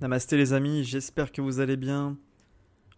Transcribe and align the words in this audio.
Namasté 0.00 0.38
les 0.38 0.54
amis, 0.54 0.82
j'espère 0.82 1.30
que 1.30 1.42
vous 1.42 1.60
allez 1.60 1.76
bien. 1.76 2.16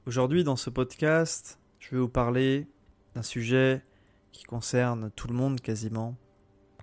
Aujourd'hui 0.07 0.45
dans 0.45 0.55
ce 0.55 0.71
podcast, 0.71 1.59
je 1.81 1.91
vais 1.91 2.01
vous 2.01 2.09
parler 2.09 2.69
d'un 3.17 3.23
sujet 3.23 3.85
qui 4.31 4.45
concerne 4.45 5.11
tout 5.17 5.27
le 5.27 5.35
monde 5.35 5.61
quasiment. 5.61 6.15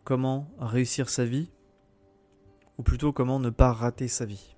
Comment 0.03 0.51
réussir 0.59 1.07
sa 1.07 1.23
vie 1.23 1.49
Ou 2.77 2.83
plutôt 2.83 3.13
comment 3.13 3.39
ne 3.39 3.49
pas 3.49 3.71
rater 3.71 4.09
sa 4.09 4.25
vie. 4.25 4.57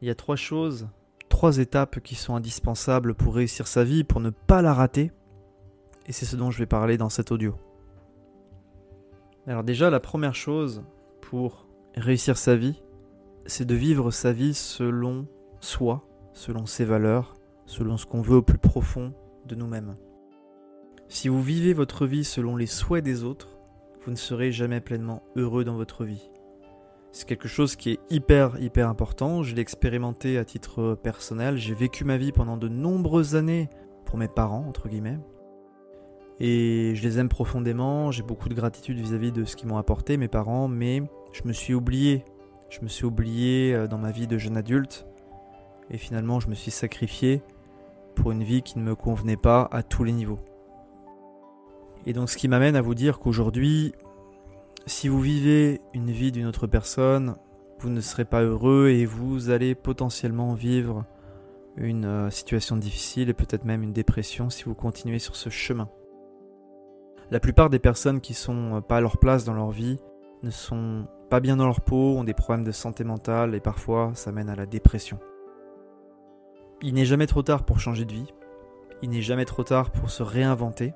Il 0.00 0.08
y 0.08 0.10
a 0.10 0.14
trois 0.14 0.36
choses, 0.36 0.88
trois 1.28 1.58
étapes 1.58 2.00
qui 2.00 2.14
sont 2.14 2.36
indispensables 2.36 3.14
pour 3.14 3.34
réussir 3.34 3.68
sa 3.68 3.84
vie, 3.84 4.02
pour 4.02 4.22
ne 4.22 4.30
pas 4.30 4.62
la 4.62 4.72
rater. 4.72 5.12
Et 6.06 6.12
c'est 6.12 6.24
ce 6.24 6.36
dont 6.36 6.50
je 6.50 6.58
vais 6.58 6.64
parler 6.64 6.96
dans 6.96 7.10
cet 7.10 7.32
audio. 7.32 7.54
Alors 9.46 9.62
déjà, 9.62 9.90
la 9.90 10.00
première 10.00 10.34
chose 10.34 10.84
pour 11.20 11.66
réussir 11.96 12.38
sa 12.38 12.56
vie, 12.56 12.82
c'est 13.46 13.64
de 13.64 13.74
vivre 13.74 14.10
sa 14.10 14.32
vie 14.32 14.54
selon 14.54 15.26
soi, 15.60 16.06
selon 16.32 16.66
ses 16.66 16.84
valeurs, 16.84 17.34
selon 17.66 17.96
ce 17.96 18.06
qu'on 18.06 18.20
veut 18.20 18.36
au 18.36 18.42
plus 18.42 18.58
profond 18.58 19.12
de 19.46 19.54
nous-mêmes. 19.54 19.96
Si 21.08 21.28
vous 21.28 21.42
vivez 21.42 21.72
votre 21.72 22.06
vie 22.06 22.24
selon 22.24 22.56
les 22.56 22.66
souhaits 22.66 23.04
des 23.04 23.24
autres, 23.24 23.58
vous 24.04 24.10
ne 24.10 24.16
serez 24.16 24.52
jamais 24.52 24.80
pleinement 24.80 25.22
heureux 25.36 25.64
dans 25.64 25.76
votre 25.76 26.04
vie. 26.04 26.30
C'est 27.12 27.28
quelque 27.28 27.48
chose 27.48 27.76
qui 27.76 27.90
est 27.90 28.00
hyper 28.10 28.60
hyper 28.60 28.88
important, 28.88 29.42
je 29.42 29.54
l'ai 29.54 29.62
expérimenté 29.62 30.36
à 30.36 30.44
titre 30.44 30.94
personnel, 30.94 31.56
j'ai 31.56 31.74
vécu 31.74 32.04
ma 32.04 32.18
vie 32.18 32.32
pendant 32.32 32.56
de 32.56 32.68
nombreuses 32.68 33.36
années 33.36 33.70
pour 34.04 34.18
mes 34.18 34.28
parents, 34.28 34.64
entre 34.68 34.88
guillemets, 34.88 35.18
et 36.38 36.92
je 36.94 37.02
les 37.02 37.18
aime 37.18 37.30
profondément, 37.30 38.10
j'ai 38.10 38.22
beaucoup 38.22 38.48
de 38.48 38.54
gratitude 38.54 38.98
vis-à-vis 38.98 39.32
de 39.32 39.44
ce 39.44 39.56
qu'ils 39.56 39.68
m'ont 39.68 39.78
apporté, 39.78 40.18
mes 40.18 40.28
parents, 40.28 40.68
mais 40.68 41.02
je 41.32 41.48
me 41.48 41.52
suis 41.52 41.72
oublié 41.72 42.24
je 42.68 42.80
me 42.80 42.88
suis 42.88 43.04
oublié 43.04 43.74
euh, 43.74 43.86
dans 43.86 43.98
ma 43.98 44.10
vie 44.10 44.26
de 44.26 44.38
jeune 44.38 44.56
adulte 44.56 45.06
et 45.90 45.98
finalement 45.98 46.40
je 46.40 46.48
me 46.48 46.54
suis 46.54 46.70
sacrifié 46.70 47.42
pour 48.14 48.32
une 48.32 48.42
vie 48.42 48.62
qui 48.62 48.78
ne 48.78 48.84
me 48.84 48.94
convenait 48.94 49.36
pas 49.36 49.68
à 49.70 49.82
tous 49.82 50.04
les 50.04 50.12
niveaux. 50.12 50.40
Et 52.06 52.12
donc 52.12 52.30
ce 52.30 52.36
qui 52.36 52.48
m'amène 52.48 52.76
à 52.76 52.80
vous 52.80 52.94
dire 52.94 53.18
qu'aujourd'hui, 53.18 53.92
si 54.86 55.08
vous 55.08 55.20
vivez 55.20 55.80
une 55.94 56.10
vie 56.10 56.32
d'une 56.32 56.46
autre 56.46 56.66
personne, 56.66 57.36
vous 57.80 57.90
ne 57.90 58.00
serez 58.00 58.24
pas 58.24 58.42
heureux 58.42 58.88
et 58.88 59.04
vous 59.04 59.50
allez 59.50 59.74
potentiellement 59.74 60.54
vivre 60.54 61.04
une 61.76 62.06
euh, 62.06 62.30
situation 62.30 62.76
difficile 62.76 63.28
et 63.28 63.34
peut-être 63.34 63.64
même 63.64 63.82
une 63.82 63.92
dépression 63.92 64.48
si 64.48 64.64
vous 64.64 64.74
continuez 64.74 65.18
sur 65.18 65.36
ce 65.36 65.50
chemin. 65.50 65.88
La 67.30 67.40
plupart 67.40 67.68
des 67.68 67.78
personnes 67.78 68.20
qui 68.20 68.34
sont 68.34 68.76
euh, 68.76 68.80
pas 68.80 68.96
à 68.96 69.00
leur 69.00 69.18
place 69.18 69.44
dans 69.44 69.52
leur 69.52 69.72
vie 69.72 69.98
ne 70.42 70.50
sont 70.50 71.06
pas 71.28 71.40
bien 71.40 71.56
dans 71.56 71.66
leur 71.66 71.80
peau, 71.80 72.16
ont 72.16 72.24
des 72.24 72.34
problèmes 72.34 72.64
de 72.64 72.72
santé 72.72 73.04
mentale 73.04 73.54
et 73.54 73.60
parfois 73.60 74.12
ça 74.14 74.32
mène 74.32 74.48
à 74.48 74.56
la 74.56 74.66
dépression. 74.66 75.18
Il 76.82 76.94
n'est 76.94 77.06
jamais 77.06 77.26
trop 77.26 77.42
tard 77.42 77.64
pour 77.64 77.80
changer 77.80 78.04
de 78.04 78.12
vie, 78.12 78.32
il 79.02 79.10
n'est 79.10 79.22
jamais 79.22 79.44
trop 79.44 79.64
tard 79.64 79.90
pour 79.90 80.10
se 80.10 80.22
réinventer, 80.22 80.94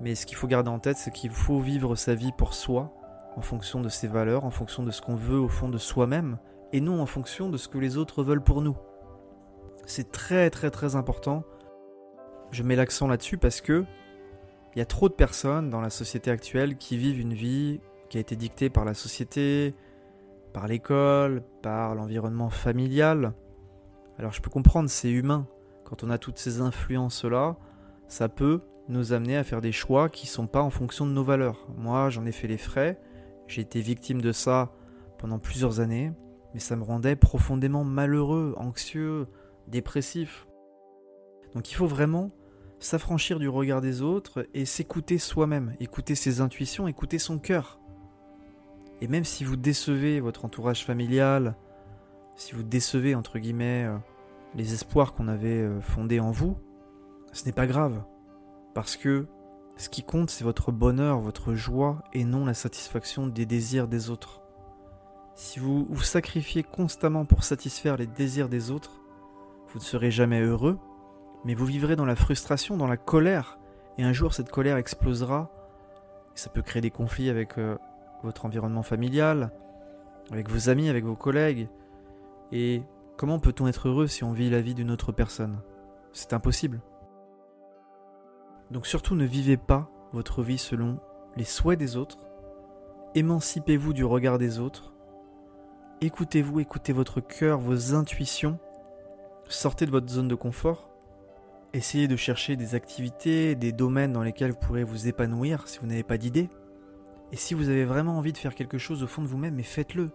mais 0.00 0.14
ce 0.14 0.26
qu'il 0.26 0.36
faut 0.36 0.46
garder 0.46 0.70
en 0.70 0.78
tête, 0.78 0.96
c'est 0.96 1.12
qu'il 1.12 1.30
faut 1.30 1.60
vivre 1.60 1.96
sa 1.96 2.14
vie 2.14 2.32
pour 2.36 2.54
soi, 2.54 2.92
en 3.36 3.40
fonction 3.40 3.80
de 3.80 3.88
ses 3.88 4.08
valeurs, 4.08 4.44
en 4.44 4.50
fonction 4.50 4.82
de 4.82 4.90
ce 4.90 5.00
qu'on 5.00 5.16
veut 5.16 5.38
au 5.38 5.48
fond 5.48 5.68
de 5.68 5.78
soi-même, 5.78 6.38
et 6.72 6.80
non 6.80 7.00
en 7.00 7.06
fonction 7.06 7.48
de 7.48 7.56
ce 7.56 7.68
que 7.68 7.78
les 7.78 7.96
autres 7.96 8.22
veulent 8.22 8.42
pour 8.42 8.62
nous. 8.62 8.76
C'est 9.86 10.12
très 10.12 10.50
très 10.50 10.70
très 10.70 10.96
important. 10.96 11.44
Je 12.50 12.62
mets 12.62 12.76
l'accent 12.76 13.08
là-dessus 13.08 13.38
parce 13.38 13.60
que 13.60 13.84
il 14.74 14.78
y 14.78 14.82
a 14.82 14.86
trop 14.86 15.08
de 15.08 15.14
personnes 15.14 15.70
dans 15.70 15.80
la 15.80 15.90
société 15.90 16.30
actuelle 16.30 16.76
qui 16.76 16.96
vivent 16.96 17.20
une 17.20 17.32
vie 17.32 17.80
qui 18.08 18.18
a 18.18 18.20
été 18.20 18.36
dicté 18.36 18.70
par 18.70 18.84
la 18.84 18.94
société, 18.94 19.74
par 20.52 20.66
l'école, 20.66 21.42
par 21.62 21.94
l'environnement 21.94 22.50
familial. 22.50 23.34
Alors 24.18 24.32
je 24.32 24.42
peux 24.42 24.50
comprendre, 24.50 24.88
c'est 24.88 25.10
humain. 25.10 25.46
Quand 25.84 26.04
on 26.04 26.10
a 26.10 26.18
toutes 26.18 26.38
ces 26.38 26.60
influences-là, 26.60 27.56
ça 28.08 28.28
peut 28.28 28.60
nous 28.88 29.12
amener 29.12 29.36
à 29.36 29.44
faire 29.44 29.60
des 29.60 29.72
choix 29.72 30.08
qui 30.08 30.26
ne 30.26 30.30
sont 30.30 30.46
pas 30.46 30.62
en 30.62 30.70
fonction 30.70 31.06
de 31.06 31.12
nos 31.12 31.22
valeurs. 31.22 31.68
Moi, 31.76 32.10
j'en 32.10 32.24
ai 32.24 32.32
fait 32.32 32.48
les 32.48 32.58
frais, 32.58 32.98
j'ai 33.46 33.60
été 33.62 33.80
victime 33.80 34.20
de 34.20 34.32
ça 34.32 34.72
pendant 35.18 35.38
plusieurs 35.38 35.80
années, 35.80 36.12
mais 36.54 36.60
ça 36.60 36.76
me 36.76 36.84
rendait 36.84 37.16
profondément 37.16 37.84
malheureux, 37.84 38.54
anxieux, 38.56 39.26
dépressif. 39.66 40.46
Donc 41.54 41.70
il 41.70 41.74
faut 41.74 41.86
vraiment 41.86 42.30
s'affranchir 42.78 43.38
du 43.38 43.48
regard 43.48 43.80
des 43.80 44.02
autres 44.02 44.46
et 44.54 44.64
s'écouter 44.64 45.18
soi-même, 45.18 45.74
écouter 45.80 46.14
ses 46.14 46.40
intuitions, 46.40 46.88
écouter 46.88 47.18
son 47.18 47.38
cœur. 47.38 47.77
Et 49.00 49.08
même 49.08 49.24
si 49.24 49.44
vous 49.44 49.56
décevez 49.56 50.20
votre 50.20 50.44
entourage 50.44 50.84
familial, 50.84 51.54
si 52.36 52.54
vous 52.54 52.62
décevez 52.62 53.14
entre 53.14 53.38
guillemets 53.38 53.84
euh, 53.84 53.96
les 54.54 54.74
espoirs 54.74 55.14
qu'on 55.14 55.28
avait 55.28 55.62
euh, 55.62 55.80
fondés 55.80 56.20
en 56.20 56.30
vous, 56.30 56.58
ce 57.32 57.44
n'est 57.44 57.52
pas 57.52 57.66
grave. 57.66 58.02
Parce 58.74 58.96
que 58.96 59.26
ce 59.76 59.88
qui 59.88 60.02
compte, 60.02 60.30
c'est 60.30 60.44
votre 60.44 60.72
bonheur, 60.72 61.20
votre 61.20 61.54
joie, 61.54 62.02
et 62.12 62.24
non 62.24 62.44
la 62.44 62.54
satisfaction 62.54 63.28
des 63.28 63.46
désirs 63.46 63.86
des 63.86 64.10
autres. 64.10 64.42
Si 65.36 65.60
vous 65.60 65.86
vous 65.88 66.02
sacrifiez 66.02 66.64
constamment 66.64 67.24
pour 67.24 67.44
satisfaire 67.44 67.96
les 67.96 68.08
désirs 68.08 68.48
des 68.48 68.72
autres, 68.72 69.00
vous 69.68 69.78
ne 69.78 69.84
serez 69.84 70.10
jamais 70.10 70.40
heureux, 70.40 70.78
mais 71.44 71.54
vous 71.54 71.66
vivrez 71.66 71.94
dans 71.94 72.06
la 72.06 72.16
frustration, 72.16 72.76
dans 72.76 72.88
la 72.88 72.96
colère, 72.96 73.60
et 73.98 74.02
un 74.02 74.12
jour 74.12 74.34
cette 74.34 74.50
colère 74.50 74.76
explosera, 74.76 75.52
ça 76.34 76.50
peut 76.50 76.62
créer 76.62 76.82
des 76.82 76.90
conflits 76.90 77.30
avec 77.30 77.58
euh, 77.58 77.76
votre 78.22 78.44
environnement 78.44 78.82
familial, 78.82 79.50
avec 80.30 80.50
vos 80.50 80.68
amis, 80.68 80.88
avec 80.88 81.04
vos 81.04 81.16
collègues. 81.16 81.68
Et 82.52 82.82
comment 83.16 83.38
peut-on 83.38 83.66
être 83.66 83.88
heureux 83.88 84.06
si 84.06 84.24
on 84.24 84.32
vit 84.32 84.50
la 84.50 84.60
vie 84.60 84.74
d'une 84.74 84.90
autre 84.90 85.12
personne? 85.12 85.60
C'est 86.12 86.32
impossible. 86.32 86.80
Donc 88.70 88.86
surtout 88.86 89.14
ne 89.14 89.24
vivez 89.24 89.56
pas 89.56 89.90
votre 90.12 90.42
vie 90.42 90.58
selon 90.58 90.98
les 91.36 91.44
souhaits 91.44 91.78
des 91.78 91.96
autres. 91.96 92.18
Émancipez-vous 93.14 93.92
du 93.92 94.04
regard 94.04 94.38
des 94.38 94.58
autres. 94.58 94.92
Écoutez-vous, 96.00 96.60
écoutez 96.60 96.92
votre 96.92 97.20
cœur, 97.20 97.58
vos 97.58 97.94
intuitions. 97.94 98.58
Sortez 99.48 99.86
de 99.86 99.90
votre 99.90 100.08
zone 100.08 100.28
de 100.28 100.34
confort. 100.34 100.90
Essayez 101.72 102.08
de 102.08 102.16
chercher 102.16 102.56
des 102.56 102.74
activités, 102.74 103.54
des 103.54 103.72
domaines 103.72 104.12
dans 104.12 104.22
lesquels 104.22 104.52
vous 104.52 104.58
pourrez 104.58 104.84
vous 104.84 105.08
épanouir 105.08 105.66
si 105.68 105.78
vous 105.78 105.86
n'avez 105.86 106.02
pas 106.02 106.18
d'idées. 106.18 106.48
Et 107.32 107.36
si 107.36 107.54
vous 107.54 107.68
avez 107.68 107.84
vraiment 107.84 108.16
envie 108.16 108.32
de 108.32 108.38
faire 108.38 108.54
quelque 108.54 108.78
chose 108.78 109.02
au 109.02 109.06
fond 109.06 109.22
de 109.22 109.26
vous-même, 109.26 109.54
mais 109.54 109.62
faites-le. 109.62 110.10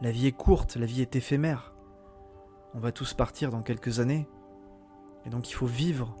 La 0.00 0.10
vie 0.10 0.26
est 0.26 0.32
courte, 0.32 0.76
la 0.76 0.86
vie 0.86 1.02
est 1.02 1.16
éphémère. 1.16 1.74
On 2.74 2.78
va 2.78 2.92
tous 2.92 3.14
partir 3.14 3.50
dans 3.50 3.62
quelques 3.62 4.00
années. 4.00 4.28
Et 5.26 5.30
donc 5.30 5.50
il 5.50 5.54
faut 5.54 5.66
vivre 5.66 6.16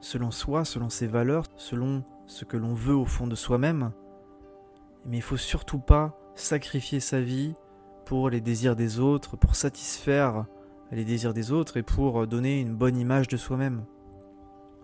selon 0.00 0.30
soi, 0.30 0.64
selon 0.64 0.90
ses 0.90 1.06
valeurs, 1.06 1.46
selon 1.56 2.04
ce 2.26 2.44
que 2.44 2.56
l'on 2.56 2.74
veut 2.74 2.94
au 2.94 3.06
fond 3.06 3.26
de 3.26 3.34
soi-même. 3.34 3.92
Mais 5.06 5.18
il 5.18 5.22
faut 5.22 5.36
surtout 5.36 5.78
pas 5.78 6.18
sacrifier 6.34 7.00
sa 7.00 7.20
vie 7.20 7.54
pour 8.04 8.30
les 8.30 8.40
désirs 8.40 8.76
des 8.76 9.00
autres, 9.00 9.36
pour 9.36 9.54
satisfaire 9.54 10.46
les 10.90 11.04
désirs 11.04 11.34
des 11.34 11.52
autres 11.52 11.76
et 11.76 11.82
pour 11.82 12.26
donner 12.26 12.60
une 12.60 12.74
bonne 12.74 12.96
image 12.96 13.28
de 13.28 13.36
soi-même. 13.36 13.84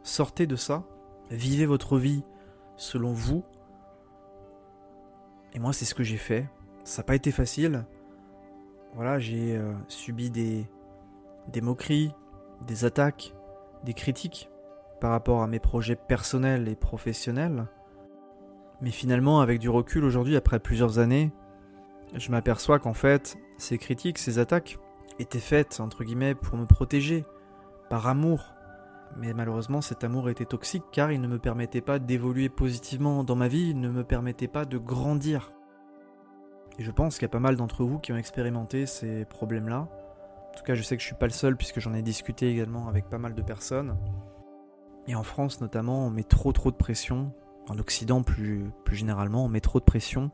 Sortez 0.03 0.47
de 0.47 0.56
ça, 0.56 0.84
vivez 1.31 1.66
votre 1.66 1.99
vie 1.99 2.25
selon 2.76 3.12
vous, 3.12 3.44
et 5.55 5.59
moi, 5.59 5.72
c'est 5.72 5.84
ce 5.84 5.94
que 5.94 6.03
j'ai 6.03 6.16
fait. 6.16 6.49
Ça 6.84 7.03
n'a 7.03 7.06
pas 7.06 7.15
été 7.15 7.31
facile. 7.31 7.84
Voilà, 8.94 9.19
j'ai 9.19 9.56
euh, 9.56 9.72
subi 9.88 10.31
des, 10.31 10.66
des 11.49 11.61
moqueries, 11.61 12.12
des 12.66 12.84
attaques, 12.84 13.34
des 13.84 13.94
critiques 13.94 14.50
par 15.00 15.11
rapport 15.11 15.43
à 15.43 15.47
mes 15.47 15.61
projets 15.61 15.97
personnels 15.97 16.69
et 16.69 16.77
professionnels. 16.77 17.66
Mais 18.81 18.91
finalement, 18.91 19.41
avec 19.41 19.59
du 19.59 19.69
recul 19.69 20.05
aujourd'hui, 20.05 20.37
après 20.37 20.59
plusieurs 20.59 20.99
années, 20.99 21.33
je 22.15 22.31
m'aperçois 22.31 22.78
qu'en 22.78 22.94
fait, 22.94 23.37
ces 23.59 23.78
critiques, 23.78 24.19
ces 24.19 24.38
attaques 24.38 24.78
étaient 25.19 25.38
faites, 25.38 25.81
entre 25.81 26.05
guillemets, 26.05 26.35
pour 26.35 26.56
me 26.56 26.67
protéger, 26.67 27.25
par 27.88 28.06
amour. 28.06 28.55
Mais 29.16 29.34
malheureusement, 29.34 29.80
cet 29.80 30.04
amour 30.04 30.30
était 30.30 30.44
toxique 30.44 30.84
car 30.92 31.12
il 31.12 31.20
ne 31.20 31.26
me 31.26 31.38
permettait 31.38 31.80
pas 31.80 31.98
d'évoluer 31.98 32.48
positivement 32.48 33.24
dans 33.24 33.36
ma 33.36 33.48
vie, 33.48 33.70
il 33.70 33.80
ne 33.80 33.88
me 33.88 34.04
permettait 34.04 34.48
pas 34.48 34.64
de 34.64 34.78
grandir. 34.78 35.52
Et 36.78 36.82
je 36.82 36.90
pense 36.90 37.14
qu'il 37.14 37.22
y 37.22 37.26
a 37.26 37.28
pas 37.30 37.40
mal 37.40 37.56
d'entre 37.56 37.84
vous 37.84 37.98
qui 37.98 38.12
ont 38.12 38.16
expérimenté 38.16 38.86
ces 38.86 39.24
problèmes-là. 39.24 39.88
En 40.48 40.56
tout 40.56 40.64
cas, 40.64 40.74
je 40.74 40.82
sais 40.82 40.96
que 40.96 41.02
je 41.02 41.06
suis 41.06 41.16
pas 41.16 41.26
le 41.26 41.32
seul 41.32 41.56
puisque 41.56 41.80
j'en 41.80 41.94
ai 41.94 42.02
discuté 42.02 42.48
également 42.48 42.88
avec 42.88 43.08
pas 43.08 43.18
mal 43.18 43.34
de 43.34 43.42
personnes. 43.42 43.96
Et 45.06 45.14
en 45.14 45.22
France 45.22 45.60
notamment, 45.60 46.06
on 46.06 46.10
met 46.10 46.22
trop 46.22 46.52
trop 46.52 46.70
de 46.70 46.76
pression, 46.76 47.32
en 47.68 47.78
Occident 47.78 48.22
plus, 48.22 48.70
plus 48.84 48.96
généralement, 48.96 49.44
on 49.44 49.48
met 49.48 49.60
trop 49.60 49.80
de 49.80 49.84
pression 49.84 50.30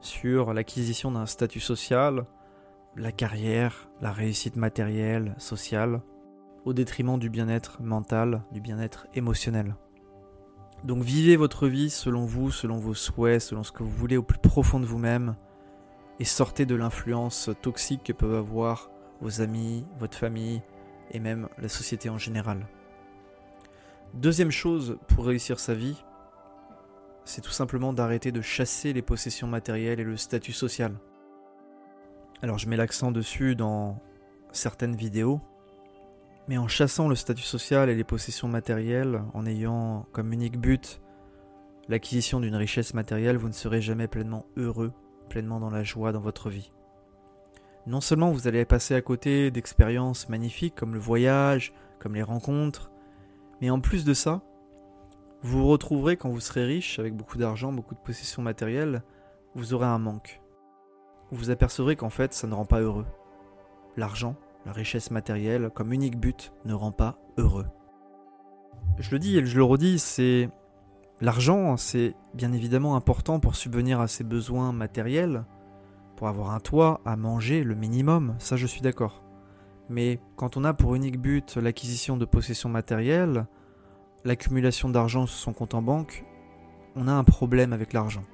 sur 0.00 0.52
l'acquisition 0.52 1.12
d'un 1.12 1.26
statut 1.26 1.60
social, 1.60 2.26
la 2.96 3.12
carrière, 3.12 3.88
la 4.00 4.12
réussite 4.12 4.56
matérielle, 4.56 5.34
sociale, 5.38 6.02
au 6.64 6.72
détriment 6.72 7.18
du 7.18 7.30
bien-être 7.30 7.82
mental, 7.82 8.42
du 8.52 8.60
bien-être 8.60 9.06
émotionnel. 9.14 9.76
Donc 10.84 11.02
vivez 11.02 11.36
votre 11.36 11.68
vie 11.68 11.90
selon 11.90 12.24
vous, 12.24 12.50
selon 12.50 12.78
vos 12.78 12.94
souhaits, 12.94 13.40
selon 13.40 13.62
ce 13.62 13.72
que 13.72 13.82
vous 13.82 13.90
voulez 13.90 14.16
au 14.16 14.22
plus 14.22 14.38
profond 14.38 14.80
de 14.80 14.86
vous-même, 14.86 15.36
et 16.18 16.24
sortez 16.24 16.66
de 16.66 16.74
l'influence 16.74 17.50
toxique 17.62 18.04
que 18.04 18.12
peuvent 18.12 18.34
avoir 18.34 18.90
vos 19.20 19.40
amis, 19.40 19.86
votre 19.98 20.16
famille 20.16 20.62
et 21.10 21.20
même 21.20 21.48
la 21.58 21.68
société 21.68 22.08
en 22.10 22.18
général. 22.18 22.66
Deuxième 24.14 24.50
chose 24.50 24.98
pour 25.08 25.24
réussir 25.24 25.58
sa 25.58 25.74
vie, 25.74 26.04
c'est 27.24 27.40
tout 27.40 27.50
simplement 27.50 27.92
d'arrêter 27.92 28.32
de 28.32 28.40
chasser 28.40 28.92
les 28.92 29.02
possessions 29.02 29.46
matérielles 29.46 30.00
et 30.00 30.04
le 30.04 30.16
statut 30.16 30.52
social. 30.52 30.98
Alors 32.42 32.58
je 32.58 32.68
mets 32.68 32.76
l'accent 32.76 33.12
dessus 33.12 33.54
dans 33.54 34.02
certaines 34.50 34.96
vidéos, 34.96 35.40
mais 36.48 36.58
en 36.58 36.68
chassant 36.68 37.08
le 37.08 37.14
statut 37.14 37.42
social 37.42 37.88
et 37.88 37.94
les 37.94 38.04
possessions 38.04 38.48
matérielles, 38.48 39.22
en 39.34 39.46
ayant 39.46 40.06
comme 40.12 40.32
unique 40.32 40.58
but 40.58 41.00
l'acquisition 41.88 42.40
d'une 42.40 42.56
richesse 42.56 42.94
matérielle, 42.94 43.36
vous 43.36 43.48
ne 43.48 43.52
serez 43.52 43.80
jamais 43.80 44.08
pleinement 44.08 44.46
heureux, 44.56 44.92
pleinement 45.28 45.60
dans 45.60 45.70
la 45.70 45.84
joie 45.84 46.12
dans 46.12 46.20
votre 46.20 46.50
vie. 46.50 46.72
Non 47.86 48.00
seulement 48.00 48.30
vous 48.30 48.46
allez 48.46 48.64
passer 48.64 48.94
à 48.94 49.02
côté 49.02 49.50
d'expériences 49.50 50.28
magnifiques 50.28 50.74
comme 50.74 50.94
le 50.94 51.00
voyage, 51.00 51.72
comme 51.98 52.14
les 52.14 52.22
rencontres, 52.22 52.90
mais 53.60 53.70
en 53.70 53.80
plus 53.80 54.04
de 54.04 54.14
ça, 54.14 54.42
vous 55.42 55.58
vous 55.58 55.68
retrouverez 55.68 56.16
quand 56.16 56.28
vous 56.28 56.40
serez 56.40 56.64
riche, 56.64 56.98
avec 57.00 57.16
beaucoup 57.16 57.38
d'argent, 57.38 57.72
beaucoup 57.72 57.96
de 57.96 58.00
possessions 58.00 58.42
matérielles, 58.42 59.02
vous 59.54 59.74
aurez 59.74 59.86
un 59.86 59.98
manque. 59.98 60.40
Vous 61.30 61.38
vous 61.38 61.50
apercevrez 61.50 61.96
qu'en 61.96 62.10
fait, 62.10 62.32
ça 62.32 62.46
ne 62.46 62.54
rend 62.54 62.64
pas 62.64 62.80
heureux. 62.80 63.06
L'argent, 63.96 64.36
la 64.66 64.72
richesse 64.72 65.10
matérielle, 65.10 65.70
comme 65.74 65.92
unique 65.92 66.18
but, 66.18 66.52
ne 66.64 66.74
rend 66.74 66.92
pas 66.92 67.18
heureux. 67.36 67.66
Je 68.98 69.10
le 69.10 69.18
dis 69.18 69.38
et 69.38 69.44
je 69.44 69.56
le 69.56 69.64
redis, 69.64 69.98
c'est. 69.98 70.48
L'argent, 71.20 71.76
c'est 71.76 72.14
bien 72.34 72.52
évidemment 72.52 72.96
important 72.96 73.38
pour 73.38 73.54
subvenir 73.54 74.00
à 74.00 74.08
ses 74.08 74.24
besoins 74.24 74.72
matériels, 74.72 75.44
pour 76.16 76.26
avoir 76.26 76.50
un 76.50 76.58
toit, 76.58 77.00
à 77.04 77.16
manger, 77.16 77.62
le 77.62 77.76
minimum, 77.76 78.34
ça 78.38 78.56
je 78.56 78.66
suis 78.66 78.80
d'accord. 78.80 79.22
Mais 79.88 80.20
quand 80.36 80.56
on 80.56 80.64
a 80.64 80.74
pour 80.74 80.96
unique 80.96 81.20
but 81.20 81.56
l'acquisition 81.56 82.16
de 82.16 82.24
possessions 82.24 82.68
matérielles, 82.68 83.46
l'accumulation 84.24 84.88
d'argent 84.88 85.26
sur 85.26 85.38
son 85.38 85.52
compte 85.52 85.74
en 85.74 85.82
banque, 85.82 86.24
on 86.96 87.06
a 87.06 87.12
un 87.12 87.24
problème 87.24 87.72
avec 87.72 87.92
l'argent. 87.92 88.24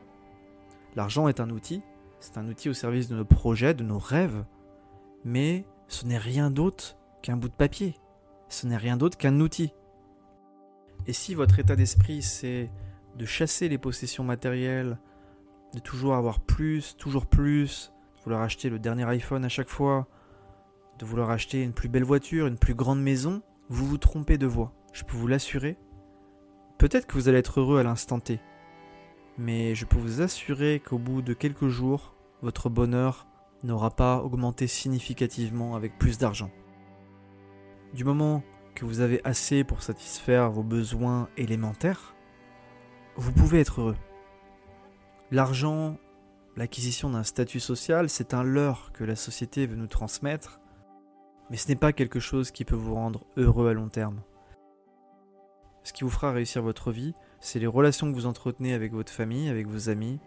L'argent 0.97 1.29
est 1.29 1.41
un 1.41 1.51
outil, 1.51 1.83
c'est 2.21 2.39
un 2.39 2.49
outil 2.49 2.71
au 2.71 2.75
service 2.75 3.09
de 3.09 3.17
nos 3.17 3.25
projets, 3.25 3.75
de 3.75 3.85
nos 3.85 3.99
rêves, 3.99 4.45
mais 5.25 5.67
ce 5.89 6.07
n'est 6.07 6.19
rien 6.19 6.51
d'autre 6.51 6.97
qu'un 7.23 7.37
bout 7.37 7.49
de 7.49 7.55
papier. 7.55 7.97
Ce 8.49 8.67
n'est 8.67 8.77
rien 8.77 8.97
d'autre 8.97 9.19
qu'un 9.19 9.41
outil. 9.41 9.73
Et 11.07 11.13
si 11.13 11.35
votre 11.35 11.59
état 11.59 11.77
d'esprit 11.77 12.23
c'est 12.23 12.71
de 13.17 13.25
chasser 13.25 13.69
les 13.69 13.79
possessions 13.79 14.25
matérielles, 14.25 14.99
de 15.75 15.79
toujours 15.81 16.15
avoir 16.15 16.41
plus, 16.41 16.97
toujours 16.97 17.27
plus, 17.27 17.93
de 18.17 18.23
vouloir 18.25 18.43
acheter 18.43 18.71
le 18.71 18.79
dernier 18.79 19.05
iPhone 19.05 19.45
à 19.45 19.49
chaque 19.49 19.69
fois, 19.69 20.07
de 20.99 21.05
vouloir 21.05 21.31
acheter 21.31 21.63
une 21.63 21.73
plus 21.73 21.89
belle 21.89 22.05
voiture, 22.05 22.47
une 22.47 22.59
plus 22.59 22.75
grande 22.75 23.03
maison, 23.03 23.43
vous 23.69 23.87
vous 23.87 23.99
trompez 23.99 24.39
de 24.39 24.47
voie. 24.47 24.73
Je 24.93 25.05
peux 25.05 25.17
vous 25.17 25.27
l'assurer. 25.27 25.77
Peut-être 26.79 27.07
que 27.07 27.15
vous 27.15 27.29
allez 27.29 27.39
être 27.39 27.61
heureux 27.61 27.79
à 27.79 27.83
l'instant 27.83 28.21
T, 28.21 28.41
mais 29.37 29.75
je 29.75 29.85
peux 29.85 29.99
vous 29.99 30.21
assurer 30.21 30.81
qu'au 30.81 30.99
bout 30.99 31.23
de 31.23 31.33
quelques 31.33 31.69
jours, 31.69 32.15
votre 32.43 32.69
bonheur 32.69 33.28
n'aura 33.63 33.91
pas 33.91 34.23
augmenté 34.23 34.67
significativement 34.67 35.75
avec 35.75 35.99
plus 35.99 36.19
d'argent. 36.19 36.51
Du 37.95 38.05
moment 38.05 38.43
que 38.75 38.85
vous 38.85 39.01
avez 39.01 39.21
assez 39.25 39.65
pour 39.65 39.83
satisfaire 39.83 40.51
vos 40.51 40.63
besoins 40.63 41.29
élémentaires, 41.37 42.15
vous 43.17 43.33
pouvez 43.33 43.61
être 43.61 43.81
heureux. 43.81 43.97
L'argent, 45.31 45.99
l'acquisition 46.57 47.11
d'un 47.11 47.25
statut 47.25 47.61
social, 47.61 48.09
c'est 48.09 48.35
un 48.35 48.43
leurre 48.43 48.93
que 48.93 49.05
la 49.05 49.17
société 49.17 49.67
veut 49.67 49.77
nous 49.77 49.89
transmettre, 49.89 50.61
mais 51.51 51.57
ce 51.57 51.69
n'est 51.69 51.77
pas 51.77 51.93
quelque 51.93 52.21
chose 52.21 52.51
qui 52.51 52.65
peut 52.65 52.77
vous 52.77 52.95
rendre 52.95 53.27
heureux 53.37 53.69
à 53.69 53.73
long 53.73 53.89
terme. 53.89 54.23
Ce 55.83 55.93
qui 55.93 56.05
vous 56.05 56.11
fera 56.11 56.33
réussir 56.33 56.63
votre 56.63 56.93
vie, 56.93 57.15
c'est 57.41 57.59
les 57.59 57.67
relations 57.67 58.11
que 58.11 58.15
vous 58.15 58.27
entretenez 58.27 58.75
avec 58.75 58.93
votre 58.93 59.13
famille, 59.13 59.49
avec 59.49 59.67
vos 59.67 59.89
amis, 59.89 60.21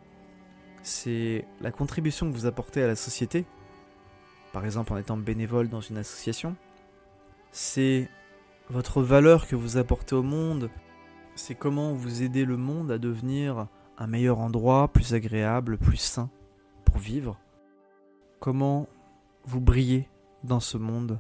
c'est 0.84 1.46
la 1.62 1.72
contribution 1.72 2.30
que 2.30 2.36
vous 2.36 2.46
apportez 2.46 2.84
à 2.84 2.88
la 2.88 2.96
société, 2.96 3.46
par 4.54 4.66
exemple 4.66 4.94
en 4.94 4.98
étant 4.98 5.18
bénévole 5.18 5.70
dans 5.70 5.82
une 5.82 5.98
association, 5.98 6.56
c'est 7.52 8.10
votre 8.70 9.02
valeur 9.02 9.48
que 9.48 9.56
vous 9.56 9.78
apportez 9.78 10.16
au 10.16 10.24
monde, 10.24 10.70
c'est 11.36 11.56
comment 11.56 11.94
vous 11.94 12.24
aidez 12.24 12.46
le 12.46 12.58
monde 12.58 12.92
à 12.92 12.98
devenir 12.98 13.68
un 13.98 14.08
meilleur 14.08 14.40
endroit, 14.40 14.88
plus 14.88 15.14
agréable, 15.14 15.78
plus 15.78 15.98
sain 15.98 16.30
pour 16.86 16.98
vivre, 16.98 17.38
comment 18.40 18.88
vous 19.46 19.62
brillez 19.62 20.08
dans 20.44 20.60
ce 20.60 20.78
monde, 20.78 21.20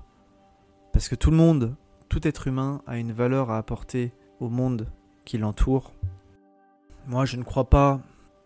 parce 0.93 1.07
que 1.07 1.15
tout 1.15 1.31
le 1.31 1.37
monde, 1.37 1.75
tout 2.09 2.27
être 2.27 2.47
humain 2.47 2.81
a 2.87 2.97
une 2.97 3.13
valeur 3.13 3.51
à 3.51 3.57
apporter 3.57 4.11
au 4.39 4.49
monde 4.49 4.87
qui 5.23 5.37
l'entoure. 5.37 5.93
Moi, 7.07 7.25
je 7.25 7.37
ne 7.37 7.43
crois 7.43 7.69
pas 7.69 8.01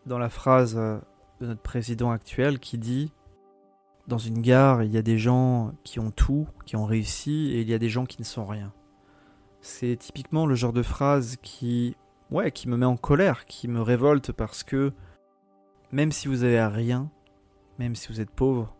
dans 0.06 0.18
la 0.18 0.30
phrase 0.30 0.76
euh, 0.78 1.00
de 1.40 1.48
notre 1.48 1.62
président 1.62 2.12
actuel 2.12 2.60
qui 2.60 2.78
dit 2.78 3.12
Dans 4.08 4.18
une 4.18 4.42
gare, 4.42 4.84
il 4.84 4.92
y 4.92 4.98
a 4.98 5.02
des 5.02 5.18
gens 5.18 5.74
qui 5.84 6.00
ont 6.00 6.12
tout, 6.12 6.48
qui 6.66 6.76
ont 6.76 6.86
réussi, 6.86 7.52
et 7.54 7.62
il 7.62 7.70
y 7.70 7.74
a 7.74 7.80
des 7.80 7.90
gens 7.90 8.06
qui 8.06 8.22
ne 8.22 8.26
sont 8.26 8.46
rien. 8.46 8.72
C'est 9.62 9.96
typiquement 9.98 10.46
le 10.46 10.56
genre 10.56 10.74
de 10.74 10.84
phrase 10.84 11.38
qui, 11.42 11.96
ouais, 12.30 12.52
qui 12.52 12.70
me 12.70 12.78
met 12.78 12.86
en 12.86 12.98
colère, 12.98 13.46
qui 13.46 13.68
me 13.68 13.82
révolte 13.82 14.32
parce 14.32 14.64
que 14.64 14.92
même 15.92 16.12
si 16.12 16.28
vous 16.28 16.44
avez 16.44 16.64
rien, 16.64 17.10
même 17.80 17.96
si 17.96 18.10
vous 18.10 18.22
êtes 18.22 18.30
pauvre, 18.30 18.76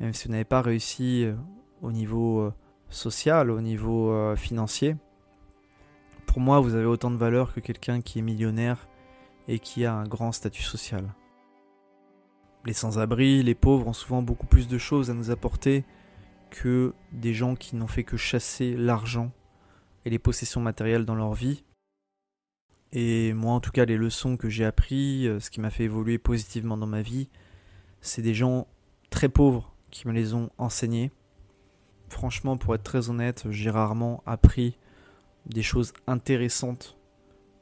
même 0.00 0.12
si 0.12 0.26
vous 0.26 0.32
n'avez 0.32 0.44
pas 0.44 0.60
réussi 0.60 1.24
euh, 1.24 1.34
au 1.80 1.92
niveau 1.92 2.40
euh, 2.40 2.52
social, 2.90 3.50
au 3.50 3.60
niveau 3.60 4.34
financier, 4.36 4.96
pour 6.26 6.40
moi, 6.40 6.60
vous 6.60 6.74
avez 6.74 6.84
autant 6.84 7.10
de 7.10 7.16
valeur 7.16 7.54
que 7.54 7.60
quelqu'un 7.60 8.00
qui 8.00 8.18
est 8.18 8.22
millionnaire 8.22 8.86
et 9.48 9.58
qui 9.58 9.84
a 9.84 9.94
un 9.94 10.04
grand 10.04 10.30
statut 10.30 10.62
social. 10.62 11.12
Les 12.66 12.74
sans-abri, 12.74 13.42
les 13.42 13.54
pauvres 13.54 13.88
ont 13.88 13.92
souvent 13.92 14.22
beaucoup 14.22 14.46
plus 14.46 14.68
de 14.68 14.78
choses 14.78 15.10
à 15.10 15.14
nous 15.14 15.30
apporter 15.30 15.84
que 16.50 16.92
des 17.12 17.32
gens 17.34 17.54
qui 17.54 17.76
n'ont 17.76 17.86
fait 17.86 18.04
que 18.04 18.16
chasser 18.16 18.76
l'argent 18.76 19.32
et 20.04 20.10
les 20.10 20.18
possessions 20.18 20.60
matérielles 20.60 21.04
dans 21.04 21.14
leur 21.14 21.32
vie. 21.32 21.64
Et 22.92 23.32
moi, 23.32 23.52
en 23.52 23.60
tout 23.60 23.70
cas, 23.70 23.84
les 23.84 23.96
leçons 23.96 24.36
que 24.36 24.48
j'ai 24.48 24.64
apprises, 24.64 25.26
euh, 25.26 25.40
ce 25.40 25.50
qui 25.50 25.60
m'a 25.60 25.70
fait 25.70 25.84
évoluer 25.84 26.18
positivement 26.18 26.76
dans 26.76 26.86
ma 26.86 27.02
vie, 27.02 27.28
c'est 28.00 28.22
des 28.22 28.34
gens 28.34 28.66
très 29.10 29.28
pauvres 29.28 29.74
qui 29.90 30.08
me 30.08 30.12
les 30.12 30.34
ont 30.34 30.50
enseignés. 30.58 31.10
Franchement, 32.08 32.56
pour 32.56 32.74
être 32.74 32.82
très 32.82 33.10
honnête, 33.10 33.44
j'ai 33.50 33.70
rarement 33.70 34.22
appris 34.24 34.78
des 35.46 35.62
choses 35.62 35.92
intéressantes 36.06 36.97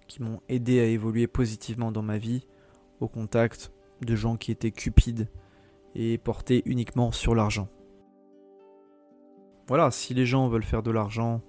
qui 0.06 0.22
m'ont 0.22 0.40
aidé 0.48 0.80
à 0.80 0.84
évoluer 0.84 1.26
positivement 1.26 1.92
dans 1.92 2.02
ma 2.02 2.18
vie 2.18 2.46
au 3.00 3.08
contact 3.08 3.72
de 4.02 4.14
gens 4.14 4.36
qui 4.36 4.50
étaient 4.52 4.70
cupides 4.70 5.28
et 5.94 6.18
portés 6.18 6.62
uniquement 6.66 7.12
sur 7.12 7.34
l'argent. 7.34 7.68
Voilà, 9.68 9.90
si 9.90 10.14
les 10.14 10.26
gens 10.26 10.48
veulent 10.48 10.62
faire 10.62 10.82
de 10.82 10.90
l'argent, 10.90 11.40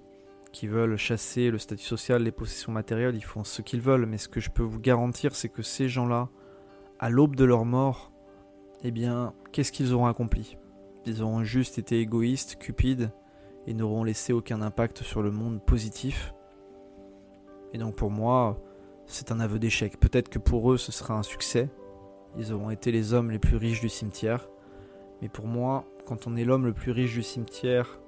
qui 0.52 0.66
veulent 0.66 0.96
chasser 0.96 1.50
le 1.50 1.58
statut 1.58 1.84
social, 1.84 2.22
les 2.22 2.32
possessions 2.32 2.72
matérielles, 2.72 3.14
ils 3.14 3.24
font 3.24 3.44
ce 3.44 3.62
qu'ils 3.62 3.80
veulent, 3.80 4.06
mais 4.06 4.18
ce 4.18 4.28
que 4.28 4.40
je 4.40 4.50
peux 4.50 4.62
vous 4.62 4.80
garantir, 4.80 5.36
c'est 5.36 5.48
que 5.48 5.62
ces 5.62 5.88
gens-là, 5.88 6.28
à 6.98 7.10
l'aube 7.10 7.36
de 7.36 7.44
leur 7.44 7.64
mort, 7.64 8.12
eh 8.82 8.90
bien, 8.90 9.34
qu'est-ce 9.52 9.72
qu'ils 9.72 9.92
auront 9.92 10.06
accompli? 10.06 10.56
Ils 11.06 11.22
auront 11.22 11.44
juste 11.44 11.78
été 11.78 12.00
égoïstes, 12.00 12.56
cupides, 12.56 13.12
et 13.66 13.74
n'auront 13.74 14.04
laissé 14.04 14.32
aucun 14.32 14.62
impact 14.62 15.02
sur 15.02 15.22
le 15.22 15.30
monde 15.30 15.62
positif. 15.64 16.34
Et 17.72 17.78
donc 17.78 17.96
pour 17.96 18.10
moi, 18.10 18.58
c'est 19.06 19.32
un 19.32 19.40
aveu 19.40 19.58
d'échec. 19.58 19.98
Peut-être 19.98 20.28
que 20.28 20.38
pour 20.38 20.72
eux, 20.72 20.76
ce 20.76 20.92
sera 20.92 21.14
un 21.14 21.22
succès. 21.22 21.68
Ils 22.36 22.52
auront 22.52 22.70
été 22.70 22.92
les 22.92 23.14
hommes 23.14 23.30
les 23.30 23.38
plus 23.38 23.56
riches 23.56 23.80
du 23.80 23.88
cimetière. 23.88 24.48
Mais 25.22 25.28
pour 25.28 25.46
moi, 25.46 25.84
quand 26.06 26.26
on 26.26 26.36
est 26.36 26.44
l'homme 26.44 26.66
le 26.66 26.72
plus 26.72 26.92
riche 26.92 27.14
du 27.14 27.22
cimetière, 27.22 28.00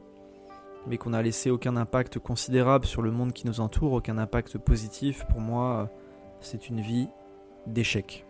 mais 0.87 0.97
qu'on 0.97 1.11
n'a 1.11 1.23
laissé 1.23 1.51
aucun 1.51 1.77
impact 1.77 2.19
considérable 2.19 2.87
sur 2.87 3.03
le 3.03 3.11
monde 3.11 3.33
qui 3.33 3.47
nous 3.47 3.61
entoure, 3.61 3.93
aucun 3.93 4.19
impact 4.19 4.59
positif, 4.59 5.25
pour 5.31 5.41
moi, 5.41 5.91
c'est 6.41 6.69
une 6.69 6.81
vie 6.81 7.09
d'échec. 7.67 8.25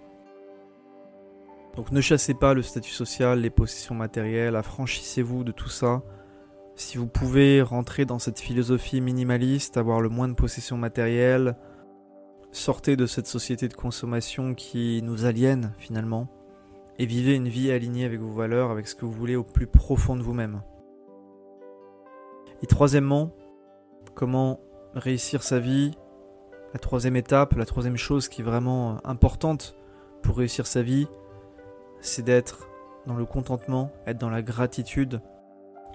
Donc 1.77 1.93
ne 1.93 2.01
chassez 2.01 2.35
pas 2.35 2.55
le 2.55 2.63
statut 2.63 2.91
social, 2.91 3.41
les 3.41 3.51
possessions 3.51 3.95
matérielles, 3.95 4.57
affranchissez-vous 4.57 5.45
de 5.45 5.53
tout 5.53 5.69
ça. 5.69 6.03
Si 6.81 6.97
vous 6.97 7.07
pouvez 7.07 7.61
rentrer 7.61 8.07
dans 8.07 8.19
cette 8.19 8.41
philosophie 8.41 9.03
minimaliste, 9.03 9.77
avoir 9.77 10.01
le 10.01 10.09
moins 10.09 10.29
de 10.29 10.33
possessions 10.33 10.79
matérielles, 10.79 11.55
sortez 12.53 12.97
de 12.97 13.05
cette 13.05 13.27
société 13.27 13.69
de 13.69 13.75
consommation 13.75 14.55
qui 14.55 15.03
nous 15.05 15.27
aliène 15.27 15.75
finalement, 15.77 16.29
et 16.99 17.05
vivez 17.05 17.35
une 17.35 17.49
vie 17.49 17.71
alignée 17.71 18.07
avec 18.07 18.19
vos 18.19 18.33
valeurs, 18.33 18.71
avec 18.71 18.89
ce 18.89 18.95
que 18.95 19.05
vous 19.05 19.13
voulez 19.13 19.37
au 19.37 19.45
plus 19.45 19.67
profond 19.67 20.17
de 20.17 20.23
vous-même. 20.23 20.63
Et 22.63 22.67
troisièmement, 22.67 23.31
comment 24.15 24.59
réussir 24.95 25.43
sa 25.43 25.59
vie 25.59 25.91
La 26.73 26.81
troisième 26.81 27.17
étape, 27.17 27.57
la 27.57 27.67
troisième 27.67 27.99
chose 27.99 28.27
qui 28.27 28.41
est 28.41 28.45
vraiment 28.45 29.07
importante 29.07 29.77
pour 30.23 30.39
réussir 30.39 30.67
sa 30.67 30.81
vie, 30.81 31.09
c'est 32.01 32.23
d'être 32.23 32.69
dans 33.07 33.17
le 33.17 33.27
contentement, 33.27 33.93
être 34.07 34.19
dans 34.19 34.31
la 34.31 34.41
gratitude, 34.41 35.21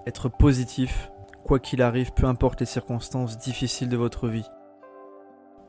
être 0.06 0.30
positif, 0.30 1.12
quoi 1.44 1.60
qu'il 1.60 1.82
arrive, 1.82 2.14
peu 2.14 2.26
importe 2.26 2.60
les 2.60 2.66
circonstances 2.66 3.38
difficiles 3.38 3.90
de 3.90 3.98
votre 3.98 4.28
vie. 4.28 4.50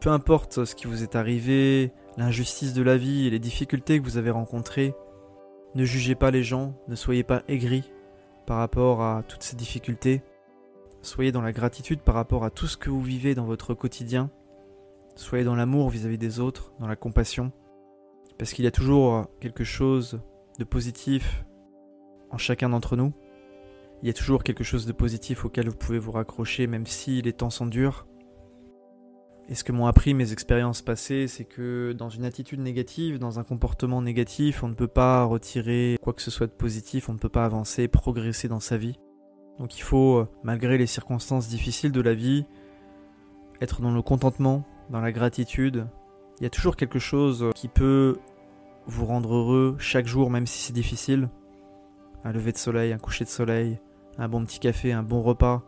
Peu 0.01 0.11
importe 0.11 0.65
ce 0.65 0.75
qui 0.75 0.87
vous 0.87 1.03
est 1.03 1.17
arrivé, 1.17 1.93
l'injustice 2.17 2.75
de 2.75 2.83
la 2.83 2.97
vie 2.97 3.27
et 3.27 3.31
les 3.31 3.39
difficultés 3.39 3.99
que 3.99 4.05
vous 4.05 4.19
avez 4.19 4.31
rencontrées, 4.31 4.95
ne 5.75 5.85
jugez 5.85 6.15
pas 6.15 6.31
les 6.31 6.43
gens, 6.43 6.75
ne 6.89 6.95
soyez 6.95 7.23
pas 7.23 7.43
aigris 7.49 7.93
par 8.47 8.59
rapport 8.59 9.03
à 9.03 9.23
toutes 9.29 9.43
ces 9.43 9.57
difficultés. 9.57 10.23
Soyez 11.03 11.33
dans 11.33 11.43
la 11.43 11.53
gratitude 11.53 12.01
par 12.01 12.15
rapport 12.15 12.45
à 12.45 12.51
tout 12.51 12.67
ce 12.67 12.77
que 12.77 12.89
vous 12.89 13.03
vivez 13.03 13.35
dans 13.35 13.45
votre 13.45 13.75
quotidien. 13.75 14.31
Soyez 15.17 15.45
dans 15.45 15.55
l'amour 15.55 15.91
vis-à-vis 15.91 16.19
des 16.19 16.41
autres, 16.41 16.73
dans 16.81 16.87
la 16.87 16.97
compassion. 16.97 17.53
Parce 18.39 18.53
qu'il 18.53 18.65
y 18.65 18.69
a 18.69 18.73
toujours 18.73 19.27
quelque 19.41 19.65
chose 19.65 20.21
de 20.59 20.65
positif 20.65 21.45
en 22.31 22.39
chacun 22.39 22.71
d'entre 22.71 22.97
nous. 22.97 23.13
Il 24.03 24.07
y 24.07 24.11
a 24.11 24.15
toujours 24.15 24.43
quelque 24.43 24.65
chose 24.65 24.87
de 24.87 24.93
positif 24.93 25.45
auquel 25.45 25.69
vous 25.69 25.77
pouvez 25.77 25.99
vous 25.99 26.13
raccrocher 26.13 26.67
même 26.67 26.87
si 26.87 27.23
les 27.23 27.33
temps 27.33 27.51
sont 27.51 27.67
durs. 27.67 28.07
Et 29.49 29.55
ce 29.55 29.63
que 29.63 29.71
m'ont 29.71 29.87
appris 29.87 30.13
mes 30.13 30.33
expériences 30.33 30.83
passées, 30.83 31.29
c'est 31.29 31.45
que 31.45 31.93
dans 31.93 32.09
une 32.09 32.25
attitude 32.25 32.59
négative, 32.59 33.19
dans 33.19 33.39
un 33.39 33.45
comportement 33.45 34.03
négatif, 34.03 34.65
on 34.65 34.69
ne 34.69 34.75
peut 34.75 34.89
pas 34.89 35.23
retirer 35.23 35.99
quoi 36.03 36.13
que 36.13 36.23
ce 36.23 36.33
soit 36.33 36.49
de 36.49 36.53
positif, 36.53 37.09
on 37.09 37.13
ne 37.13 37.19
peut 37.19 37.29
pas 37.29 37.45
avancer, 37.45 37.87
progresser 37.87 38.49
dans 38.49 38.59
sa 38.59 38.77
vie. 38.77 38.99
Donc 39.61 39.79
il 39.79 39.83
faut, 39.83 40.27
malgré 40.43 40.79
les 40.79 40.87
circonstances 40.87 41.49
difficiles 41.49 41.93
de 41.93 42.01
la 42.01 42.15
vie, 42.15 42.45
être 43.61 43.81
dans 43.81 43.93
le 43.93 44.03
contentement, 44.03 44.65
dans 44.91 45.01
la 45.01 45.13
gratitude. 45.13 45.87
Il 46.41 46.43
y 46.43 46.47
a 46.47 46.51
toujours 46.51 46.77
quelque 46.77 46.99
chose 46.99 47.51
qui 47.55 47.69
peut 47.69 48.19
vous 48.87 49.07
rendre 49.07 49.35
heureux 49.35 49.77
chaque 49.79 50.07
jour, 50.07 50.31
même 50.31 50.47
si 50.47 50.59
c'est 50.59 50.73
difficile. 50.73 51.29
Un 52.27 52.33
lever 52.33 52.51
de 52.51 52.59
soleil, 52.59 52.93
un 52.93 52.99
coucher 52.99 53.25
de 53.25 53.31
soleil, 53.31 53.79
un 54.19 54.29
bon 54.29 54.45
petit 54.45 54.59
café, 54.59 54.91
un 54.91 55.05
bon 55.05 55.23
repas, 55.23 55.63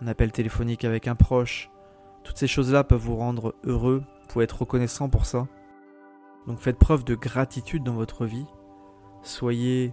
un 0.00 0.06
appel 0.06 0.30
téléphonique 0.30 0.84
avec 0.84 1.08
un 1.08 1.16
proche, 1.16 1.70
toutes 2.22 2.38
ces 2.38 2.46
choses-là 2.46 2.84
peuvent 2.84 3.00
vous 3.00 3.16
rendre 3.16 3.56
heureux, 3.64 4.04
vous 4.20 4.28
pouvez 4.28 4.44
être 4.44 4.60
reconnaissant 4.60 5.08
pour 5.08 5.26
ça. 5.26 5.48
Donc 6.46 6.60
faites 6.60 6.78
preuve 6.78 7.02
de 7.02 7.16
gratitude 7.16 7.82
dans 7.82 7.94
votre 7.94 8.26
vie. 8.26 8.46
Soyez 9.22 9.92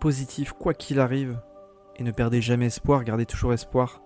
positif 0.00 0.54
quoi 0.54 0.72
qu'il 0.72 0.98
arrive 0.98 1.38
et 1.96 2.04
ne 2.04 2.10
perdez 2.10 2.40
jamais 2.40 2.66
espoir, 2.68 3.04
gardez 3.04 3.26
toujours 3.26 3.52
espoir. 3.52 4.00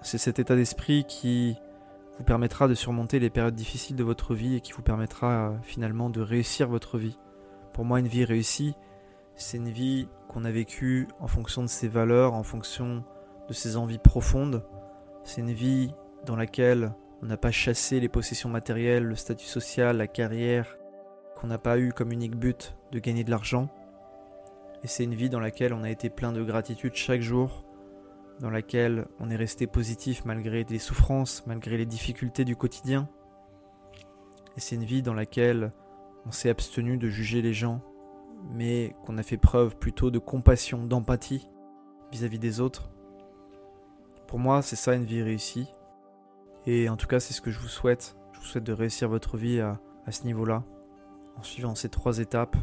C'est 0.00 0.16
cet 0.16 0.38
état 0.38 0.54
d'esprit 0.54 1.06
qui 1.08 1.56
vous 2.18 2.24
permettra 2.24 2.68
de 2.68 2.74
surmonter 2.74 3.18
les 3.18 3.30
périodes 3.30 3.56
difficiles 3.56 3.96
de 3.96 4.04
votre 4.04 4.36
vie 4.36 4.54
et 4.54 4.60
qui 4.60 4.74
vous 4.74 4.82
permettra 4.82 5.48
euh, 5.48 5.56
finalement 5.62 6.08
de 6.08 6.20
réussir 6.20 6.68
votre 6.68 6.98
vie. 6.98 7.18
Pour 7.72 7.84
moi, 7.84 7.98
une 7.98 8.06
vie 8.06 8.24
réussie, 8.24 8.76
c'est 9.34 9.56
une 9.56 9.70
vie 9.70 10.06
qu'on 10.30 10.44
a 10.44 10.50
vécue 10.52 11.08
en 11.18 11.26
fonction 11.26 11.62
de 11.62 11.66
ses 11.66 11.88
valeurs, 11.88 12.34
en 12.34 12.44
fonction 12.44 13.02
de 13.48 13.52
ses 13.52 13.76
envies 13.76 13.98
profondes. 13.98 14.64
C'est 15.24 15.40
une 15.40 15.50
vie 15.50 15.92
dans 16.24 16.36
laquelle 16.36 16.94
on 17.20 17.26
n'a 17.26 17.36
pas 17.36 17.50
chassé 17.50 17.98
les 17.98 18.08
possessions 18.08 18.48
matérielles, 18.48 19.02
le 19.02 19.16
statut 19.16 19.46
social, 19.46 19.96
la 19.96 20.06
carrière, 20.06 20.78
qu'on 21.34 21.48
n'a 21.48 21.58
pas 21.58 21.80
eu 21.80 21.92
comme 21.92 22.12
unique 22.12 22.36
but 22.36 22.76
de 22.92 23.00
gagner 23.00 23.24
de 23.24 23.30
l'argent. 23.30 23.68
Et 24.84 24.86
c'est 24.86 25.02
une 25.02 25.16
vie 25.16 25.30
dans 25.30 25.40
laquelle 25.40 25.74
on 25.74 25.82
a 25.82 25.90
été 25.90 26.10
plein 26.10 26.30
de 26.30 26.44
gratitude 26.44 26.94
chaque 26.94 27.22
jour, 27.22 27.64
dans 28.38 28.50
laquelle 28.50 29.08
on 29.18 29.30
est 29.30 29.36
resté 29.36 29.66
positif 29.66 30.24
malgré 30.24 30.62
les 30.62 30.78
souffrances, 30.78 31.44
malgré 31.48 31.76
les 31.76 31.86
difficultés 31.86 32.44
du 32.44 32.54
quotidien. 32.54 33.08
Et 34.56 34.60
c'est 34.60 34.76
une 34.76 34.84
vie 34.84 35.02
dans 35.02 35.14
laquelle 35.14 35.72
on 36.24 36.30
s'est 36.30 36.50
abstenu 36.50 36.98
de 36.98 37.08
juger 37.08 37.42
les 37.42 37.52
gens, 37.52 37.82
mais 38.52 38.94
qu'on 39.04 39.18
a 39.18 39.22
fait 39.22 39.36
preuve 39.36 39.76
plutôt 39.76 40.10
de 40.10 40.18
compassion, 40.18 40.84
d'empathie 40.84 41.48
vis-à-vis 42.12 42.38
des 42.38 42.60
autres. 42.60 42.90
Pour 44.26 44.38
moi, 44.38 44.62
c'est 44.62 44.76
ça 44.76 44.94
une 44.94 45.04
vie 45.04 45.22
réussie. 45.22 45.68
Et 46.66 46.88
en 46.88 46.96
tout 46.96 47.06
cas, 47.06 47.20
c'est 47.20 47.34
ce 47.34 47.40
que 47.40 47.50
je 47.50 47.58
vous 47.58 47.68
souhaite. 47.68 48.16
Je 48.32 48.40
vous 48.40 48.44
souhaite 48.44 48.64
de 48.64 48.72
réussir 48.72 49.08
votre 49.08 49.36
vie 49.36 49.60
à, 49.60 49.80
ce 50.10 50.24
niveau-là, 50.24 50.64
en 51.36 51.42
suivant 51.42 51.74
ces 51.74 51.88
trois 51.88 52.18
étapes, 52.18 52.56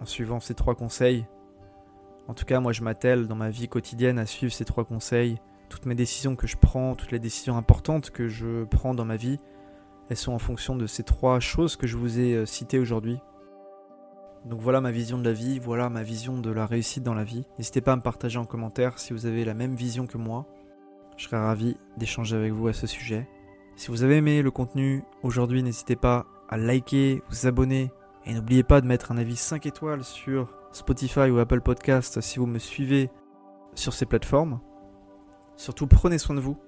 en 0.00 0.04
suivant 0.04 0.40
ces 0.40 0.54
trois 0.54 0.74
conseils. 0.74 1.26
En 2.28 2.34
tout 2.34 2.44
cas, 2.44 2.60
moi, 2.60 2.72
je 2.72 2.82
m'attelle 2.82 3.26
dans 3.26 3.36
ma 3.36 3.50
vie 3.50 3.68
quotidienne 3.68 4.18
à 4.18 4.26
suivre 4.26 4.52
ces 4.52 4.64
trois 4.64 4.84
conseils. 4.84 5.38
Toutes 5.68 5.86
mes 5.86 5.94
décisions 5.94 6.36
que 6.36 6.46
je 6.46 6.56
prends, 6.56 6.94
toutes 6.94 7.12
les 7.12 7.18
décisions 7.18 7.56
importantes 7.56 8.10
que 8.10 8.28
je 8.28 8.64
prends 8.64 8.94
dans 8.94 9.04
ma 9.04 9.16
vie, 9.16 9.38
elles 10.08 10.16
sont 10.16 10.32
en 10.32 10.38
fonction 10.38 10.76
de 10.76 10.86
ces 10.86 11.02
trois 11.02 11.40
choses 11.40 11.76
que 11.76 11.86
je 11.86 11.96
vous 11.96 12.18
ai 12.20 12.34
euh, 12.34 12.46
citées 12.46 12.78
aujourd'hui. 12.78 13.18
Donc 14.44 14.60
voilà 14.60 14.80
ma 14.80 14.90
vision 14.90 15.18
de 15.18 15.24
la 15.24 15.32
vie, 15.32 15.58
voilà 15.58 15.88
ma 15.88 16.02
vision 16.02 16.38
de 16.38 16.50
la 16.50 16.66
réussite 16.66 17.02
dans 17.02 17.14
la 17.14 17.24
vie. 17.24 17.44
N'hésitez 17.58 17.80
pas 17.80 17.92
à 17.92 17.96
me 17.96 18.02
partager 18.02 18.38
en 18.38 18.44
commentaire 18.44 18.98
si 18.98 19.12
vous 19.12 19.26
avez 19.26 19.44
la 19.44 19.54
même 19.54 19.74
vision 19.74 20.06
que 20.06 20.18
moi. 20.18 20.46
Je 21.16 21.24
serais 21.24 21.38
ravi 21.38 21.76
d'échanger 21.96 22.36
avec 22.36 22.52
vous 22.52 22.68
à 22.68 22.72
ce 22.72 22.86
sujet. 22.86 23.26
Si 23.76 23.90
vous 23.90 24.02
avez 24.02 24.16
aimé 24.16 24.42
le 24.42 24.50
contenu 24.50 25.02
aujourd'hui, 25.22 25.62
n'hésitez 25.62 25.96
pas 25.96 26.26
à 26.48 26.58
liker, 26.58 27.22
vous 27.30 27.46
abonner 27.46 27.90
et 28.26 28.34
n'oubliez 28.34 28.62
pas 28.62 28.80
de 28.80 28.86
mettre 28.86 29.12
un 29.12 29.18
avis 29.18 29.36
5 29.36 29.66
étoiles 29.66 30.04
sur 30.04 30.52
Spotify 30.72 31.30
ou 31.30 31.38
Apple 31.38 31.60
Podcast 31.60 32.20
si 32.20 32.38
vous 32.38 32.46
me 32.46 32.58
suivez 32.58 33.10
sur 33.74 33.92
ces 33.92 34.06
plateformes. 34.06 34.60
Surtout 35.56 35.86
prenez 35.86 36.18
soin 36.18 36.34
de 36.34 36.40
vous 36.40 36.58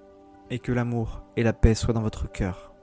et 0.50 0.58
que 0.58 0.72
l'amour 0.72 1.24
et 1.36 1.42
la 1.42 1.52
paix 1.52 1.74
soient 1.74 1.94
dans 1.94 2.02
votre 2.02 2.30
cœur. 2.30 2.75